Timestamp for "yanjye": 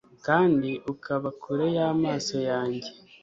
2.49-2.89